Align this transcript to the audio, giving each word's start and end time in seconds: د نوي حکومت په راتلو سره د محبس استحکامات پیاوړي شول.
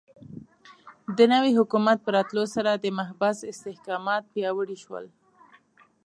د 1.17 1.19
نوي 1.33 1.51
حکومت 1.59 1.97
په 2.01 2.09
راتلو 2.15 2.43
سره 2.55 2.71
د 2.73 2.85
محبس 2.99 3.37
استحکامات 3.51 4.23
پیاوړي 4.33 4.77
شول. 4.83 5.05